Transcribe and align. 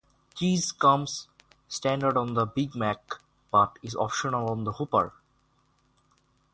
Cheese 0.33 0.71
comes 0.71 1.27
standard 1.67 2.17
on 2.17 2.33
the 2.33 2.47
Big 2.47 2.73
Mac, 2.73 3.17
but 3.51 3.77
is 3.83 3.95
optional 3.95 4.49
on 4.49 4.63
the 4.63 4.71
Whopper. 4.71 5.13